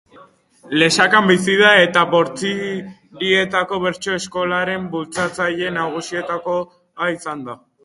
Lesakan 0.83 1.27
bizi 1.31 1.57
da 1.59 1.73
eta 1.81 2.03
Bortzirietako 2.13 3.79
Bertso-Eskolaren 3.85 4.89
bultzatzaile 4.97 5.71
nagusietakoa 5.79 7.15
izan 7.21 7.49
da. 7.53 7.61